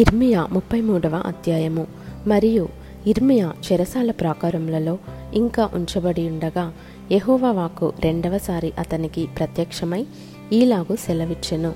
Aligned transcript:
ఇర్మియా 0.00 0.46
ముప్పై 0.52 0.80
మూడవ 0.80 1.22
అధ్యాయము. 1.26 1.86
మరియు 2.26 2.68
ఇర్మియా 3.06 3.52
చెరసాల 3.72 4.10
ప్రాకారములలో 4.10 4.98
ఇంకా 5.34 5.70
ఉంచబడి 5.74 6.28
ఉండగా 6.28 6.72
యెహోవా 7.12 7.50
వాకు 7.50 7.92
రెండవసారి 8.00 8.72
అతనికి 8.78 9.28
ప్రత్యక్షమై 9.38 10.06
ఈలాగు 10.52 10.96
సెలవిచ్చెను. 10.96 11.72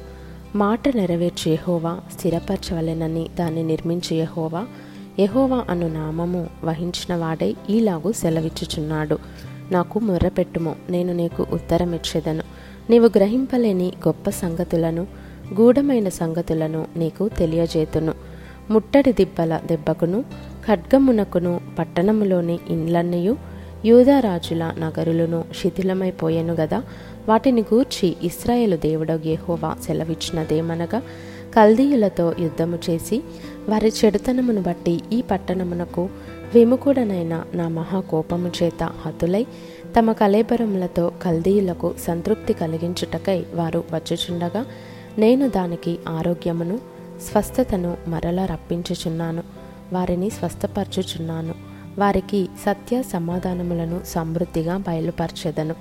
మాట 0.56 0.96
నెరవేర్చి 0.96 1.53
యహోవా 1.53 2.00
స్థిరపరచవలెనని 2.19 3.29
దాన్ని 3.38 3.62
నిర్మించి 3.62 4.16
యహోవా 4.16 4.66
యహోవా 5.18 5.64
అను 5.70 5.88
నామము 5.88 6.46
వహించిన 6.64 7.14
వాడై 7.14 7.56
ఈలాగు 7.70 8.12
సెలవిచ్చుచున్నాడు. 8.12 9.18
నాకు 9.70 9.98
మొర్రపెట్టుము 9.98 10.76
నేను 10.90 11.12
నీకు 11.12 11.46
ఉత్తరమిచ్చేదను. 11.52 12.42
నీవు 12.90 13.06
గ్రహింపలేని 13.06 13.92
గొప్ప 14.08 14.30
సంగతులను 14.30 15.06
గూఢమైన 15.58 16.09
సంగతులను 16.09 16.87
నీకు 16.96 17.28
తెలియజేతును. 17.28 18.14
ముట్టడి 18.70 19.12
దిబ్బల 19.12 19.60
దెబ్బకును 19.66 20.24
ఖడ్గమునకును 20.66 21.60
పట్టణములోని 21.78 22.58
ఇండ్లన్నయు 22.70 23.36
యూదారాజుల 23.84 24.72
నగరులను 24.78 25.44
శిథిలమైపోయెను 25.60 26.54
గదా. 26.54 26.82
వాటిని 27.28 27.60
గూర్చి 27.60 28.16
ఇస్రాయేలు 28.22 28.77
దేవుడు 28.77 29.12
గేహోవా 29.12 29.77
సెలవిచ్చినదేమనగా 29.84 31.02
కల్దీయులతో 31.56 32.34
యుద్ధము 32.41 32.78
చేసి 32.91 33.22
వారి 33.69 33.92
చెడుతనమును 34.05 34.62
బట్టి 34.62 35.00
ఈ 35.12 35.22
పట్టణమునకు 35.22 36.08
విముకుడనైన 36.55 37.42
నా 37.55 37.69
మహాకోపము 37.69 38.50
చేత 38.62 38.82
హతులై 38.82 39.46
తమ 39.98 40.12
కలేబరములతో 40.12 41.12
కల్దీయులకు 41.22 41.94
సంతృప్తి 42.06 42.52
కలిగించుటకై 42.52 43.44
వారు 43.55 43.84
వచ్చుచుండగా 43.92 44.66
నేను 45.18 45.48
దానికి 45.48 45.98
ఆరోగ్యమును 46.08 46.78
స్వస్థతను 47.30 47.96
మరలా 48.08 48.46
రప్పించుచున్నాను. 48.46 49.42
వారిని 49.92 50.30
స్వస్థపరచుచున్నాను. 50.30 51.54
వారికి 51.98 52.48
సత్య 52.66 53.02
సమాధానములను 53.02 54.00
సమృద్ధిగా 54.06 54.77
బయలుపరచెదను. 54.77 55.74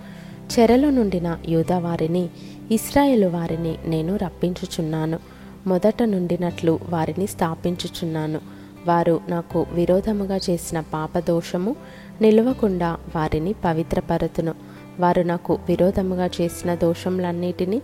చెరలో 0.60 0.90
నుండిన 0.90 1.38
యూదా 1.50 1.80
వారిని 1.80 2.30
ఇస్రాయేలు 2.72 3.28
వారిని 3.28 3.78
నేను 3.86 4.16
రప్పించుచున్నాను. 4.16 5.20
మొదట 5.68 6.04
నుండినట్లు 6.04 6.80
వారిని 6.90 7.28
స్థాపించుచున్నాను. 7.28 8.42
వారు 8.88 9.22
నాకు 9.30 9.66
విరోధముగా 9.74 10.40
చేసిన 10.50 10.80
పాపదోషము 10.80 11.76
నిలవకుండా 12.22 12.98
వారిని 13.16 13.54
పవిత్రపరతును. 13.54 14.56
వారు 15.00 15.22
నాకు 15.22 15.60
విరోధముగా 15.68 16.26
చేసిన 16.26 16.76
దోషములన్నిటినీ 16.76 17.82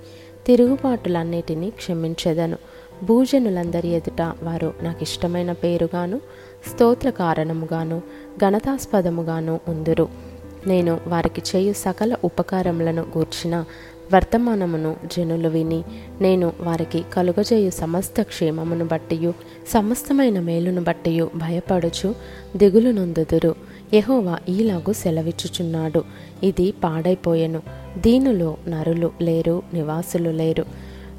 తిరుగుబాటులన్నిటినీ 0.47 1.69
క్షమించెదను. 1.69 2.57
భూజనులందరి 3.03 3.87
ఎదుట 3.87 4.21
వారు 4.21 4.73
నాకు 4.83 5.03
ఇష్టమైన 5.03 5.51
పేరుగాను 5.51 6.21
స్తోత్ర 6.69 7.09
కారణముగాను 7.09 8.01
ఘనతాస్పదముగాను 8.37 9.59
ఉందురు. 9.67 10.07
నేను 10.67 10.99
వారికి 11.07 11.41
చేయు 11.55 11.73
సకల 11.73 12.15
ఉపకారములను 12.23 13.01
గూర్చిన 13.01 13.65
వర్తమానమును 14.13 14.95
జనులు 15.05 15.49
విని 15.49 15.83
నేను 16.21 16.53
వారికి 16.61 17.05
కలుగజేయు 17.13 17.69
సమస్త 17.69 18.21
క్షేమమును 18.21 18.85
బట్టియు 18.85 19.33
సమస్తమైన 19.69 20.39
మేలును 20.39 20.83
బట్టియు 20.83 21.31
భయపడుచు 21.35 22.15
దిగులు 22.57 22.91
నొందుదురు 22.91 23.55
యహోవా 23.93 24.37
ఈలాగు 24.49 24.93
సెలవిచ్చుచున్నాడు. 24.93 26.03
ఇది 26.43 26.73
పాడైపోయెను. 26.83 27.61
దీనిలో 27.97 28.57
నరులు 28.67 29.11
లేరు 29.21 29.63
నివాసులు 29.73 30.29
లేరు. 30.29 30.65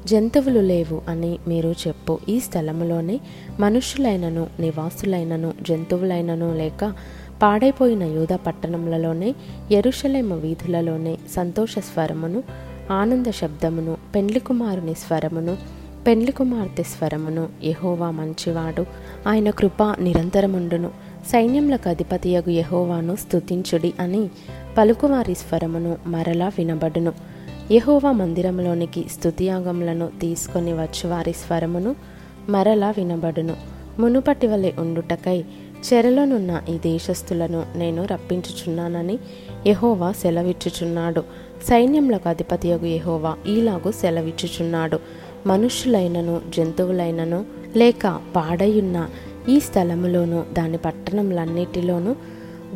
జంతువులు 0.05 0.59
లేవు 0.59 1.01
అని 1.07 1.39
మీరు 1.47 1.75
చెప్పు. 1.87 2.19
ఈ 2.29 2.39
స్థలములోనే 2.39 3.19
మనుషులైనను 3.59 4.47
నివాసులైనను 4.59 5.53
జంతువులైనను 5.61 6.57
లేక 6.57 6.93
పాడైపోయిన 7.41 8.03
యూద 8.03 8.35
పట్టణములలోనే 8.35 9.35
ఎరుషలేమ 9.71 10.33
వీధులలోనే 10.33 11.17
సంతోష 11.35 11.79
స్వరమును 11.79 12.43
ఆనంద 12.91 13.27
శబ్దమును 13.27 13.97
పెండ్లి 14.15 14.39
కుమారుని 14.39 14.93
స్వరమును 14.93 15.57
పెండ్లి 16.07 16.31
కుమార్తె 16.31 16.83
స్వరమును 16.83 17.49
ఎహోవా 17.63 18.11
మంచివాడు. 18.11 18.85
ఆయన 19.27 19.49
కృప 19.49 19.83
నిరంతరముండును. 19.83 21.08
సైన్యములకు 21.31 21.89
అధిపతియగు 21.89 22.49
యహోవాను 22.49 23.15
స్థుతించుడి 23.15 23.93
అని 23.99 24.29
పలుకువారి 24.77 25.35
స్వరమును 25.35 25.97
మరలా 26.07 26.47
వినబడును. 26.47 27.13
యహోవా 27.71 28.11
మందిరంలోనికి 28.11 29.05
స్తుతియాగములను 29.11 30.09
తీసుకొని 30.21 30.73
వచ్చువారి 30.73 31.33
స్వరమును 31.33 31.95
మరలా 32.49 32.89
వినబడును. 32.89 33.55
మునుపటి 33.99 34.47
వలె 34.47 34.71
ఉండుటకై 34.79 35.43
చెరలోనున్న 35.93 36.61
ఈ 36.69 36.77
దేశస్థులను 36.77 37.63
నేను 37.75 38.05
రప్పించుచున్నానని 38.05 39.19
యహోవా 39.67 40.11
సెలవిచ్చుచున్నాడు. 40.11 41.21
సైన్యములకు 41.69 42.29
అధిపతియగు 42.29 42.85
యహోవా 42.85 43.35
ఈలాగు 43.47 43.91
సెలవిచ్చుచున్నాడు. 43.91 44.99
మనుష్యులైనను 45.45 46.41
జంతువులైనను 46.57 47.45
లేక 47.77 48.19
పాడయున్న 48.35 49.09
ఈ 49.49 49.59
స్థలములోను 49.59 50.45
దాని 50.53 50.77
పట్టణములన్నిటిలోనూ 50.77 52.11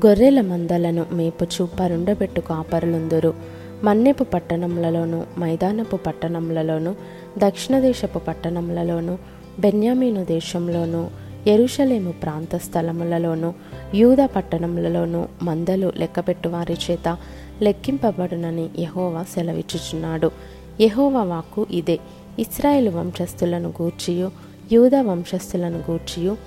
గొర్రెల 0.06 0.42
మందలను 0.42 1.06
మేపుచు 1.12 1.68
పరుండబెట్టు 1.80 2.42
కాపరులుందురు. 2.42 3.34
మన్నెపు 3.84 4.24
పట్టణములలోను 4.24 5.26
మైదానపు 5.40 5.96
పట్టణములలోను 5.96 6.96
దక్షిణ 7.38 7.80
దేశపు 7.80 8.20
పట్టణములలోను 8.20 9.18
బెన్యామీను 9.60 10.24
దేశంలోను 10.24 11.12
ఎరుషలేము 11.48 12.12
ప్రాంత 12.12 12.56
స్థలములలోను 12.56 13.54
యూద 13.96 14.18
పట్టణములలోను 14.36 15.28
మందలు 15.44 15.92
లెక్కపెట్టు 15.98 16.50
వారి 16.50 16.78
చేత 16.92 17.18
లెక్కింపబడునని 17.62 18.70
యహోవా 18.80 19.24
సెలవిచ్చుచున్నాడు. 19.24 20.32
యహోవా 20.82 21.24
వాక్కు 21.24 21.68
ఇదే. 21.72 22.00
ఇస్రాయేల్ 22.40 22.90
వంశస్థులను 22.90 23.74
గూర్చియు 23.82 24.32
యూద 24.72 24.96
వంశస్థులను 24.96 25.78
గూర్చియు 25.78 26.38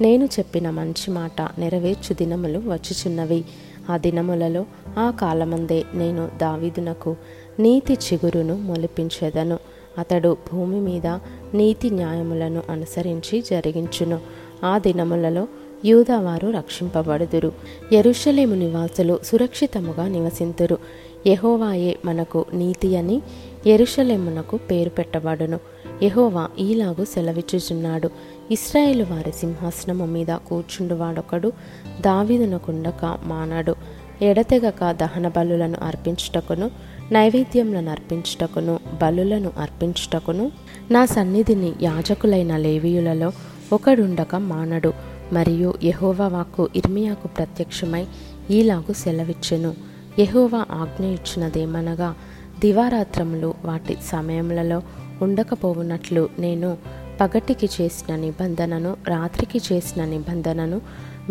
నేను 0.00 0.24
చెప్పిన 0.24 0.70
మంచి 0.70 1.10
మాట 1.10 1.42
నెరవేర్చు 1.42 2.14
దినములు 2.14 2.58
వచ్చుచున్నవి. 2.58 3.44
ఆ 3.90 3.96
దినములలో 3.96 4.66
ఆ 4.98 5.10
కాలమందే 5.10 5.84
నేను 5.94 6.28
దావీదునకు 6.40 7.16
నీతి 7.58 7.92
చిగురును 7.92 8.54
మొలిపించెదను. 8.54 9.58
అతడు 9.98 10.36
భూమి 10.52 10.80
మీద 10.80 11.06
నీతి 11.54 11.90
న్యాయములను 11.90 12.62
అనుసరించి 12.70 13.40
జరిగించును. 13.40 14.20
ఆ 14.64 14.78
దినములలో 14.78 15.48
యూదావారు 15.84 16.48
రక్షింపబడుదురు. 16.48 17.52
ఎరుషలేము 17.92 18.54
నివాసులు 18.54 19.20
సురక్షితముగా 19.24 20.08
నివసింతురు. 20.08 20.78
యహోవాయే 21.26 21.98
మనకు 22.04 22.44
నీతి 22.54 22.96
అని 22.96 23.22
ఎరుషలేమునకు 23.66 24.56
పేరు 24.56 24.90
పెట్టబడును. 24.90 25.60
యహోవా 26.02 26.48
ఈలాగు 26.58 27.04
సెలవిచ్చుచున్నాడు. 27.04 28.10
ఇస్రాయేలు 28.50 29.06
వారి 29.10 29.32
సింహాసనము 29.32 30.06
మీద 30.06 30.26
కూర్చుండువాడొకడు 30.26 31.52
దావీదునకుండక 32.00 33.18
మానాడు. 33.24 33.74
ఎడతెగక 34.22 34.90
దహన 34.90 35.28
బలులను 35.28 35.78
అర్పించుటకును 35.82 36.70
నైవేద్యములను 37.12 37.90
అర్పించుటకును 37.90 38.80
బలులను 39.02 39.52
అర్పించుటకును 39.58 40.52
నా 40.90 41.06
సన్నిధిని 41.06 41.72
యాజకులైన 41.82 42.56
లేవీయులలో 42.56 43.32
ఒకడుండక 43.72 44.36
మానడు. 44.36 44.92
మరియు 45.32 45.74
యహోవా 45.84 46.28
వాక్కు 46.28 46.68
ఇర్మియాకు 46.76 47.28
ప్రత్యక్షమై 47.28 48.06
ఈలాగు 48.50 48.92
సెలవిచ్చెను. 48.92 49.74
యహోవా 50.18 50.66
ఆజ్ఞ 50.70 51.04
ఇచ్చినదేమనగా 51.04 52.14
దివారాత్రములు 52.60 53.54
వాటి 53.64 53.96
సమయములలో 54.06 54.82
ఉండకపోవునట్లు 55.22 56.28
నేను 56.38 56.78
పగటికి 57.20 57.68
చేసిన 57.80 58.16
నిబంధనను 58.16 58.96
రాత్రికి 59.08 59.60
చేసిన 59.72 60.04
నిబంధనను 60.04 60.80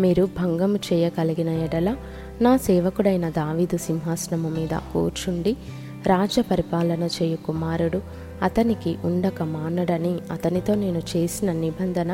మీరు 0.00 0.28
భంగము 0.38 0.76
చేయగలిగిన 0.76 1.48
ఎడల 1.48 1.96
నా 2.40 2.56
సేవకుడైన 2.56 3.28
దావీదు 3.28 3.76
సింహాసనము 3.76 4.48
మీద 4.48 4.78
కూర్చుండి 4.92 5.56
రాజ్య 6.06 6.42
పరిపాలన 6.42 7.02
చేయు 7.02 7.36
కుమారుడు 7.36 8.00
అతనికి 8.42 8.96
ఉండక 9.04 9.42
మానడని 9.42 10.18
అతనితో 10.30 10.74
నేను 10.74 11.02
చేసిన 11.16 11.52
నిబంధన 11.52 12.12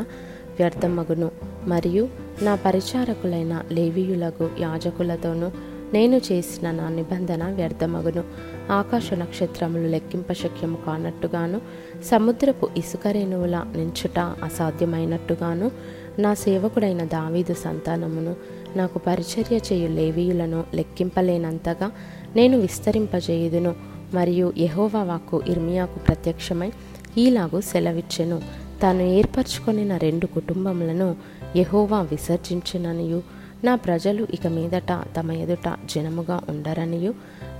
వ్యర్థమగును. 0.58 1.30
మరియు 1.64 2.08
నా 2.42 2.54
పరిచారకులైన 2.54 3.62
లేవీయులకు 3.72 4.50
యాజకులతోనూ 4.60 5.50
నేను 5.92 6.20
చేసిన 6.32 6.70
నా 6.70 6.88
నిబంధన 6.88 7.44
వ్యర్థమగును. 7.52 8.24
ఆకాశ 8.72 9.12
నక్షత్రములు 9.12 9.86
లెక్కింపశక్యము 9.86 10.78
కానట్టుగాను 10.86 11.60
సముద్రపు 12.04 12.68
ఇసుక 12.76 13.06
రేణువుల 13.06 13.64
నించుట 13.76 14.18
అసాధ్యమైనట్టుగాను 14.18 15.70
నా 16.18 16.34
సేవకుడైన 16.34 17.04
దావీదు 17.04 17.54
సంతానమును 17.54 18.36
నాకు 18.76 18.98
పరిచర్య 18.98 19.56
చేయు 19.56 19.88
లేవీయులను 19.88 20.64
లెక్కింపలేనంతగా 20.74 21.92
నేను 22.36 22.58
విస్తరింపజేయుదును. 22.58 23.74
మరియు 24.14 24.52
యహోవా 24.58 25.02
వాక్కు 25.02 25.42
ఇర్మియాకు 25.48 25.98
ప్రత్యక్షమై 25.98 26.72
ఈలాగు 27.18 27.60
సెలవిచ్చెను. 27.60 28.42
తాను 28.82 29.02
ఏర్పరచుకొనిన 29.02 29.96
రెండు 29.96 30.26
కుటుంబములను 30.26 31.16
యహోవా 31.56 32.00
విసర్జించిననియు. 32.00 33.41
నా 33.64 33.74
ప్రజలు 33.74 34.26
ఇక 34.34 34.46
మీదట 34.46 35.04
తమ 35.16 35.32
ఎదుట 35.32 35.76
జనముగా 35.84 36.40
ఉండరనియు. 36.48 37.14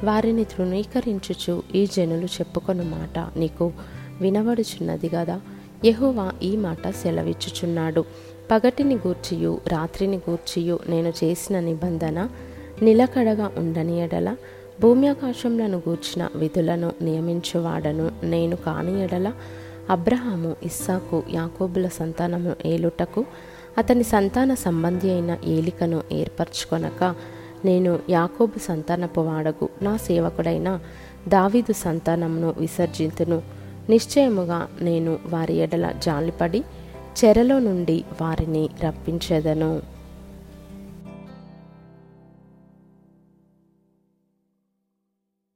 వారిని 0.05 0.45
తృణీకరించుచు 0.45 1.63
ఈ 1.75 1.87
జనులు 1.87 2.25
చెప్పుకొను 2.25 2.83
మాట 2.83 3.39
నీకు 3.39 3.73
వినబడుచున్నది 4.21 5.09
కదా 5.09 5.41
యహోవా 5.85 6.33
ఈ 6.43 6.57
మాట 6.57 6.91
సెలవిచ్చుచున్నాడు. 6.91 8.05
పగటిని 8.51 8.95
గూర్చియు 8.95 9.61
రాత్రిని 9.69 10.17
గూర్చియు 10.17 10.79
నేను 10.89 11.13
చేసిన 11.25 11.61
నిబంధన 11.61 12.29
నిలకడగా 12.83 13.53
ఉండని 13.59 14.01
ఎడల. 14.01 14.37
భూమి 14.81 15.09
ఆకాశంలను 15.09 15.83
గూర్చిన 15.89 16.29
విధులను 16.37 16.93
నియమించువాడను 17.03 18.11
నేను 18.23 18.57
కాని 18.57 19.05
ఎడల. 19.05 19.33
అబ్రహాము 19.91 20.57
ఇస్సాకు 20.63 21.23
యాకోబుల 21.31 21.89
సంతానము 21.89 22.57
ఏలుటకు 22.67 23.25
అతని 23.79 24.03
సంతాన 24.03 24.55
సంబంధి 24.55 25.11
అయిన 25.11 25.39
ఏలికను 25.45 26.03
ఏర్పరచుకొనక 26.13 27.15
నేను 27.65 27.99
యాకోబు 28.11 28.59
సంతానపు 28.59 29.21
వాడగు 29.21 29.69
నా 29.83 29.97
సేవకుడైన 29.97 30.81
దావీదు 31.29 31.73
సంతానమును 31.73 32.55
విసర్జింతును. 32.59 33.43
నిశ్చయముగా 33.89 34.69
నేను 34.81 35.19
వారి 35.27 35.55
ఎడల 35.57 35.93
జాలిపడి 36.05 36.65
చెరలో 37.25 37.59
నుండి 37.59 38.05
వారిని 38.21 38.69
రప్పించేదను. 38.85 39.83